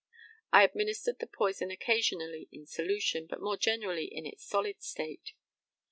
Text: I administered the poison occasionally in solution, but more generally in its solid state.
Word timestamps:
I 0.51 0.63
administered 0.63 1.19
the 1.19 1.27
poison 1.27 1.69
occasionally 1.69 2.49
in 2.51 2.65
solution, 2.65 3.27
but 3.27 3.39
more 3.39 3.55
generally 3.55 4.05
in 4.05 4.25
its 4.25 4.43
solid 4.43 4.81
state. 4.81 5.33